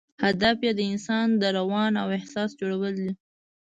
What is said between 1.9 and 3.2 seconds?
او احساس جوړول دي.